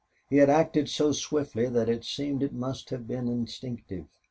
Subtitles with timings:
[0.31, 4.07] He had acted so swiftly that it seemed it must have been instinctive.